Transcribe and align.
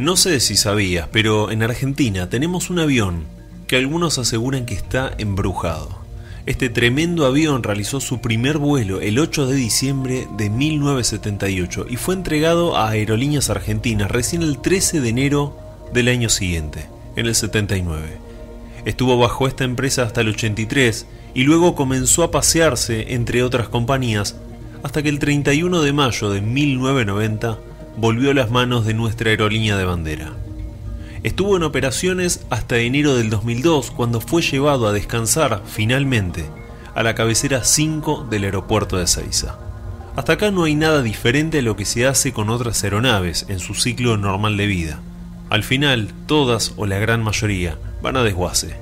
No 0.00 0.16
sé 0.16 0.40
si 0.40 0.56
sabías, 0.56 1.08
pero 1.12 1.50
en 1.50 1.62
Argentina 1.62 2.30
tenemos 2.30 2.70
un 2.70 2.78
avión 2.78 3.26
que 3.66 3.76
algunos 3.76 4.16
aseguran 4.16 4.64
que 4.64 4.72
está 4.72 5.12
embrujado. 5.18 5.90
Este 6.46 6.70
tremendo 6.70 7.26
avión 7.26 7.62
realizó 7.62 8.00
su 8.00 8.22
primer 8.22 8.56
vuelo 8.56 9.02
el 9.02 9.18
8 9.18 9.46
de 9.46 9.56
diciembre 9.56 10.26
de 10.38 10.48
1978 10.48 11.84
y 11.90 11.96
fue 11.96 12.14
entregado 12.14 12.78
a 12.78 12.88
Aerolíneas 12.88 13.50
Argentinas 13.50 14.10
recién 14.10 14.40
el 14.40 14.62
13 14.62 15.02
de 15.02 15.08
enero 15.10 15.58
del 15.92 16.08
año 16.08 16.30
siguiente, 16.30 16.86
en 17.14 17.26
el 17.26 17.34
79. 17.34 18.08
Estuvo 18.86 19.18
bajo 19.18 19.48
esta 19.48 19.64
empresa 19.64 20.04
hasta 20.04 20.22
el 20.22 20.30
83 20.30 21.06
y 21.34 21.42
luego 21.42 21.74
comenzó 21.74 22.22
a 22.22 22.30
pasearse 22.30 23.12
entre 23.12 23.42
otras 23.42 23.68
compañías 23.68 24.34
hasta 24.82 25.02
que 25.02 25.10
el 25.10 25.18
31 25.18 25.82
de 25.82 25.92
mayo 25.92 26.30
de 26.30 26.40
1990 26.40 27.69
volvió 28.00 28.30
a 28.30 28.34
las 28.34 28.50
manos 28.50 28.86
de 28.86 28.94
nuestra 28.94 29.28
aerolínea 29.28 29.76
de 29.76 29.84
bandera. 29.84 30.32
Estuvo 31.22 31.58
en 31.58 31.64
operaciones 31.64 32.46
hasta 32.48 32.78
enero 32.78 33.14
del 33.14 33.28
2002 33.28 33.90
cuando 33.90 34.22
fue 34.22 34.40
llevado 34.40 34.88
a 34.88 34.92
descansar 34.92 35.62
finalmente 35.66 36.46
a 36.94 37.02
la 37.02 37.14
cabecera 37.14 37.62
5 37.62 38.26
del 38.30 38.44
aeropuerto 38.44 38.96
de 38.96 39.06
Ceiza. 39.06 39.58
Hasta 40.16 40.32
acá 40.32 40.50
no 40.50 40.64
hay 40.64 40.76
nada 40.76 41.02
diferente 41.02 41.58
a 41.58 41.62
lo 41.62 41.76
que 41.76 41.84
se 41.84 42.06
hace 42.06 42.32
con 42.32 42.48
otras 42.48 42.82
aeronaves 42.84 43.44
en 43.50 43.58
su 43.58 43.74
ciclo 43.74 44.16
normal 44.16 44.56
de 44.56 44.66
vida. 44.66 45.00
Al 45.50 45.62
final, 45.62 46.08
todas 46.24 46.72
o 46.78 46.86
la 46.86 46.98
gran 46.98 47.22
mayoría 47.22 47.76
van 48.00 48.16
a 48.16 48.22
desguace. 48.22 48.76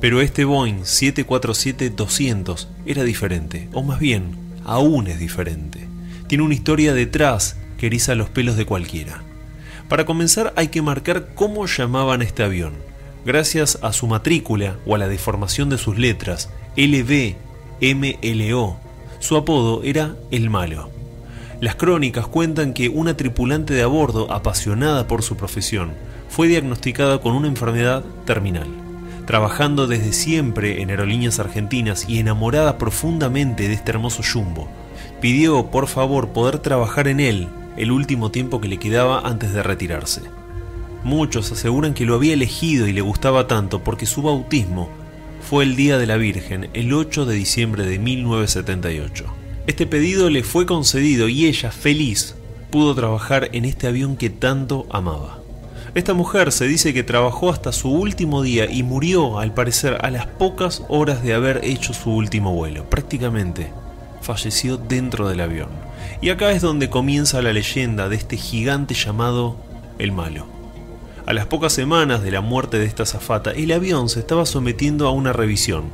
Pero 0.00 0.20
este 0.20 0.44
Boeing 0.44 0.82
747-200 0.82 2.68
era 2.86 3.02
diferente, 3.02 3.68
o 3.72 3.82
más 3.82 3.98
bien, 3.98 4.36
aún 4.64 5.08
es 5.08 5.18
diferente. 5.18 5.88
Tiene 6.28 6.44
una 6.44 6.54
historia 6.54 6.94
detrás 6.94 7.56
que 7.80 7.86
eriza 7.86 8.14
los 8.14 8.28
pelos 8.28 8.58
de 8.58 8.66
cualquiera. 8.66 9.22
Para 9.88 10.04
comenzar 10.04 10.52
hay 10.54 10.68
que 10.68 10.82
marcar 10.82 11.30
cómo 11.34 11.64
llamaban 11.64 12.20
este 12.20 12.42
avión. 12.42 12.74
Gracias 13.24 13.78
a 13.80 13.94
su 13.94 14.06
matrícula 14.06 14.76
o 14.84 14.94
a 14.94 14.98
la 14.98 15.08
deformación 15.08 15.70
de 15.70 15.78
sus 15.78 15.96
letras, 15.96 16.50
LB, 16.76 17.36
MLO, 17.80 18.76
su 19.18 19.36
apodo 19.36 19.82
era 19.82 20.14
El 20.30 20.50
Malo. 20.50 20.90
Las 21.62 21.74
crónicas 21.74 22.26
cuentan 22.26 22.74
que 22.74 22.90
una 22.90 23.16
tripulante 23.16 23.72
de 23.72 23.82
a 23.82 23.86
bordo, 23.86 24.30
apasionada 24.30 25.08
por 25.08 25.22
su 25.22 25.36
profesión, 25.36 25.92
fue 26.28 26.48
diagnosticada 26.48 27.22
con 27.22 27.34
una 27.34 27.48
enfermedad 27.48 28.04
terminal. 28.26 28.68
Trabajando 29.26 29.86
desde 29.86 30.12
siempre 30.12 30.82
en 30.82 30.90
aerolíneas 30.90 31.38
argentinas 31.38 32.06
y 32.08 32.18
enamorada 32.18 32.76
profundamente 32.76 33.68
de 33.68 33.74
este 33.74 33.90
hermoso 33.90 34.22
jumbo, 34.22 34.68
pidió 35.22 35.70
por 35.70 35.86
favor 35.86 36.28
poder 36.28 36.58
trabajar 36.58 37.08
en 37.08 37.20
él 37.20 37.48
el 37.76 37.92
último 37.92 38.30
tiempo 38.30 38.60
que 38.60 38.68
le 38.68 38.78
quedaba 38.78 39.20
antes 39.20 39.52
de 39.52 39.62
retirarse. 39.62 40.22
Muchos 41.04 41.50
aseguran 41.50 41.94
que 41.94 42.04
lo 42.04 42.14
había 42.14 42.34
elegido 42.34 42.86
y 42.86 42.92
le 42.92 43.00
gustaba 43.00 43.46
tanto 43.46 43.82
porque 43.82 44.06
su 44.06 44.22
bautismo 44.22 44.90
fue 45.48 45.64
el 45.64 45.76
Día 45.76 45.98
de 45.98 46.06
la 46.06 46.16
Virgen, 46.16 46.68
el 46.74 46.92
8 46.92 47.24
de 47.24 47.34
diciembre 47.34 47.86
de 47.86 47.98
1978. 47.98 49.24
Este 49.66 49.86
pedido 49.86 50.30
le 50.30 50.42
fue 50.42 50.66
concedido 50.66 51.28
y 51.28 51.46
ella, 51.46 51.70
feliz, 51.70 52.34
pudo 52.70 52.94
trabajar 52.94 53.48
en 53.52 53.64
este 53.64 53.86
avión 53.86 54.16
que 54.16 54.30
tanto 54.30 54.86
amaba. 54.90 55.38
Esta 55.94 56.14
mujer 56.14 56.52
se 56.52 56.68
dice 56.68 56.94
que 56.94 57.02
trabajó 57.02 57.50
hasta 57.50 57.72
su 57.72 57.90
último 57.90 58.42
día 58.42 58.70
y 58.70 58.82
murió, 58.82 59.40
al 59.40 59.52
parecer, 59.54 59.98
a 60.02 60.10
las 60.10 60.26
pocas 60.26 60.84
horas 60.88 61.22
de 61.22 61.34
haber 61.34 61.64
hecho 61.64 61.94
su 61.94 62.10
último 62.10 62.52
vuelo. 62.54 62.88
Prácticamente 62.88 63.72
falleció 64.34 64.76
dentro 64.76 65.28
del 65.28 65.40
avión. 65.40 65.68
Y 66.20 66.30
acá 66.30 66.52
es 66.52 66.62
donde 66.62 66.88
comienza 66.88 67.42
la 67.42 67.52
leyenda 67.52 68.08
de 68.08 68.14
este 68.14 68.36
gigante 68.36 68.94
llamado 68.94 69.56
el 69.98 70.12
malo. 70.12 70.46
A 71.26 71.32
las 71.32 71.46
pocas 71.46 71.72
semanas 71.72 72.22
de 72.22 72.30
la 72.30 72.40
muerte 72.40 72.78
de 72.78 72.84
esta 72.84 73.06
zafata, 73.06 73.50
el 73.50 73.72
avión 73.72 74.08
se 74.08 74.20
estaba 74.20 74.46
sometiendo 74.46 75.08
a 75.08 75.10
una 75.10 75.32
revisión. 75.32 75.84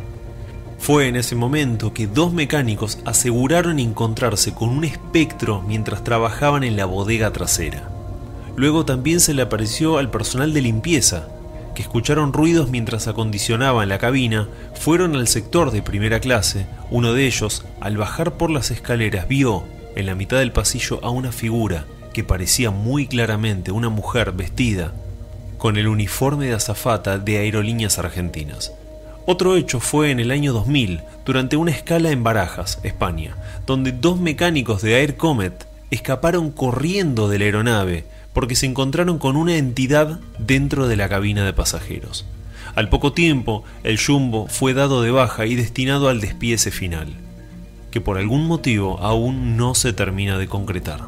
Fue 0.78 1.08
en 1.08 1.16
ese 1.16 1.34
momento 1.34 1.94
que 1.94 2.06
dos 2.06 2.34
mecánicos 2.34 2.98
aseguraron 3.06 3.78
encontrarse 3.78 4.52
con 4.52 4.68
un 4.68 4.84
espectro 4.84 5.62
mientras 5.62 6.04
trabajaban 6.04 6.62
en 6.62 6.76
la 6.76 6.84
bodega 6.84 7.32
trasera. 7.32 7.88
Luego 8.54 8.84
también 8.84 9.20
se 9.20 9.32
le 9.32 9.42
apareció 9.42 9.96
al 9.96 10.10
personal 10.10 10.52
de 10.52 10.60
limpieza, 10.60 11.28
que 11.76 11.82
escucharon 11.82 12.32
ruidos 12.32 12.70
mientras 12.70 13.06
acondicionaban 13.06 13.88
la 13.88 13.98
cabina, 13.98 14.48
fueron 14.74 15.14
al 15.14 15.28
sector 15.28 15.70
de 15.70 15.82
primera 15.82 16.18
clase. 16.18 16.66
Uno 16.90 17.12
de 17.12 17.26
ellos, 17.26 17.64
al 17.80 17.96
bajar 17.98 18.32
por 18.32 18.50
las 18.50 18.72
escaleras, 18.72 19.28
vio 19.28 19.62
en 19.94 20.06
la 20.06 20.16
mitad 20.16 20.38
del 20.38 20.52
pasillo 20.52 20.98
a 21.04 21.10
una 21.10 21.30
figura 21.30 21.84
que 22.12 22.24
parecía 22.24 22.70
muy 22.70 23.06
claramente 23.06 23.70
una 23.70 23.90
mujer 23.90 24.32
vestida 24.32 24.94
con 25.58 25.76
el 25.76 25.86
uniforme 25.86 26.46
de 26.46 26.54
azafata 26.54 27.18
de 27.18 27.38
Aerolíneas 27.38 27.98
Argentinas. 27.98 28.72
Otro 29.26 29.54
hecho 29.56 29.78
fue 29.78 30.10
en 30.10 30.18
el 30.18 30.30
año 30.30 30.54
2000, 30.54 31.02
durante 31.26 31.56
una 31.56 31.72
escala 31.72 32.10
en 32.10 32.24
Barajas, 32.24 32.80
España, 32.84 33.36
donde 33.66 33.92
dos 33.92 34.18
mecánicos 34.18 34.80
de 34.80 35.00
Air 35.00 35.16
Comet 35.16 35.66
escaparon 35.90 36.50
corriendo 36.52 37.28
de 37.28 37.38
la 37.38 37.44
aeronave 37.44 38.04
porque 38.36 38.54
se 38.54 38.66
encontraron 38.66 39.18
con 39.18 39.34
una 39.34 39.56
entidad 39.56 40.20
dentro 40.38 40.88
de 40.88 40.96
la 40.96 41.08
cabina 41.08 41.46
de 41.46 41.54
pasajeros. 41.54 42.26
Al 42.74 42.90
poco 42.90 43.14
tiempo, 43.14 43.64
el 43.82 43.98
Jumbo 43.98 44.46
fue 44.46 44.74
dado 44.74 45.00
de 45.00 45.10
baja 45.10 45.46
y 45.46 45.54
destinado 45.54 46.10
al 46.10 46.20
despiece 46.20 46.70
final, 46.70 47.14
que 47.90 48.02
por 48.02 48.18
algún 48.18 48.46
motivo 48.46 48.98
aún 49.00 49.56
no 49.56 49.74
se 49.74 49.94
termina 49.94 50.36
de 50.36 50.48
concretar. 50.48 51.00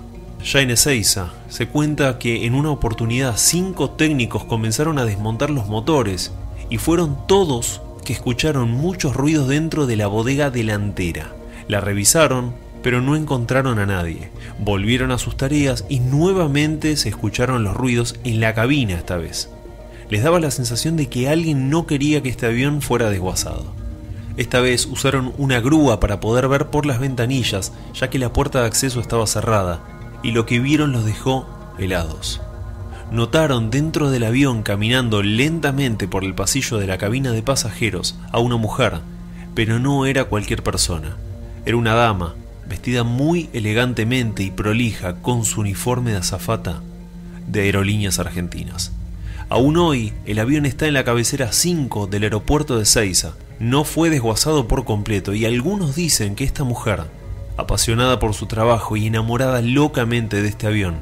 Ya 0.42 0.60
en 0.60 0.70
Ezeiza 0.70 1.34
se 1.50 1.68
cuenta 1.68 2.18
que 2.18 2.46
en 2.46 2.54
una 2.54 2.70
oportunidad 2.70 3.36
cinco 3.36 3.90
técnicos 3.90 4.44
comenzaron 4.44 4.98
a 4.98 5.04
desmontar 5.04 5.50
los 5.50 5.66
motores 5.66 6.32
y 6.70 6.78
fueron 6.78 7.26
todos 7.26 7.82
que 8.06 8.14
escucharon 8.14 8.70
muchos 8.70 9.14
ruidos 9.14 9.48
dentro 9.48 9.86
de 9.86 9.96
la 9.96 10.06
bodega 10.06 10.50
delantera. 10.50 11.34
La 11.68 11.82
revisaron, 11.82 12.54
pero 12.82 13.00
no 13.00 13.16
encontraron 13.16 13.78
a 13.78 13.86
nadie. 13.86 14.30
Volvieron 14.58 15.10
a 15.10 15.18
sus 15.18 15.36
tareas 15.36 15.84
y 15.88 16.00
nuevamente 16.00 16.96
se 16.96 17.08
escucharon 17.08 17.64
los 17.64 17.76
ruidos 17.76 18.16
en 18.24 18.40
la 18.40 18.54
cabina 18.54 18.94
esta 18.94 19.16
vez. 19.16 19.50
Les 20.10 20.22
daba 20.22 20.40
la 20.40 20.50
sensación 20.50 20.96
de 20.96 21.08
que 21.08 21.28
alguien 21.28 21.70
no 21.70 21.86
quería 21.86 22.22
que 22.22 22.28
este 22.28 22.46
avión 22.46 22.80
fuera 22.80 23.10
desguazado. 23.10 23.72
Esta 24.36 24.60
vez 24.60 24.86
usaron 24.86 25.32
una 25.36 25.60
grúa 25.60 25.98
para 25.98 26.20
poder 26.20 26.48
ver 26.48 26.68
por 26.68 26.86
las 26.86 27.00
ventanillas, 27.00 27.72
ya 27.92 28.08
que 28.08 28.20
la 28.20 28.32
puerta 28.32 28.60
de 28.60 28.68
acceso 28.68 29.00
estaba 29.00 29.26
cerrada, 29.26 29.80
y 30.22 30.30
lo 30.30 30.46
que 30.46 30.60
vieron 30.60 30.92
los 30.92 31.04
dejó 31.04 31.46
helados. 31.78 32.40
Notaron 33.10 33.70
dentro 33.70 34.10
del 34.10 34.24
avión 34.24 34.62
caminando 34.62 35.22
lentamente 35.22 36.06
por 36.06 36.24
el 36.24 36.34
pasillo 36.34 36.76
de 36.76 36.86
la 36.86 36.98
cabina 36.98 37.32
de 37.32 37.42
pasajeros 37.42 38.16
a 38.30 38.38
una 38.38 38.56
mujer, 38.56 39.00
pero 39.54 39.78
no 39.78 40.06
era 40.06 40.24
cualquier 40.24 40.62
persona. 40.62 41.16
Era 41.64 41.76
una 41.76 41.94
dama, 41.94 42.34
vestida 42.68 43.04
muy 43.04 43.48
elegantemente 43.52 44.42
y 44.42 44.50
prolija 44.50 45.16
con 45.16 45.44
su 45.44 45.60
uniforme 45.60 46.12
de 46.12 46.18
azafata 46.18 46.82
de 47.46 47.62
aerolíneas 47.62 48.18
argentinas. 48.18 48.92
Aún 49.48 49.78
hoy, 49.78 50.12
el 50.26 50.38
avión 50.38 50.66
está 50.66 50.86
en 50.86 50.94
la 50.94 51.04
cabecera 51.04 51.52
5 51.52 52.06
del 52.06 52.24
aeropuerto 52.24 52.78
de 52.78 52.84
Ceiza. 52.84 53.32
No 53.58 53.84
fue 53.84 54.10
desguazado 54.10 54.68
por 54.68 54.84
completo 54.84 55.34
y 55.34 55.46
algunos 55.46 55.96
dicen 55.96 56.34
que 56.34 56.44
esta 56.44 56.64
mujer, 56.64 57.04
apasionada 57.56 58.18
por 58.18 58.34
su 58.34 58.46
trabajo 58.46 58.96
y 58.96 59.06
enamorada 59.06 59.62
locamente 59.62 60.42
de 60.42 60.48
este 60.48 60.66
avión, 60.66 60.96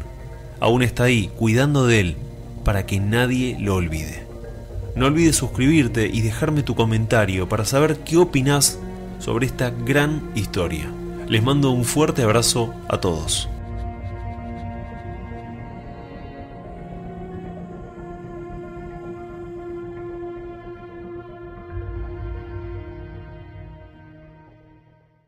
aún 0.61 0.83
está 0.83 1.05
ahí 1.05 1.31
cuidando 1.37 1.87
de 1.87 2.01
él 2.01 2.17
para 2.65 2.87
que 2.87 3.01
nadie 3.01 3.57
lo 3.59 3.75
olvide. 3.75 4.27
No 4.95 5.07
olvides 5.07 5.37
suscribirte 5.37 6.07
y 6.07 6.23
dejarme 6.23 6.63
tu 6.63 6.75
comentario 6.75 7.49
para 7.49 7.65
saber 7.65 7.99
qué 7.99 8.17
opinas 8.17 8.79
sobre 9.19 9.47
esta 9.47 9.71
gran 9.71 10.31
historia. 10.35 10.89
Les 11.29 11.43
mando 11.43 11.73
un 11.73 11.85
fuerte 11.85 12.23
abrazo 12.23 12.73
a 12.89 12.99
todos. 12.99 13.49